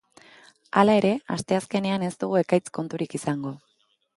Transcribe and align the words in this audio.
Hala 0.81 0.95
ere, 1.01 1.11
asteazkenean 1.35 2.07
ez 2.09 2.11
dugu 2.25 2.41
ekaitz 2.43 2.65
konturik 2.79 3.17
izango. 3.21 3.57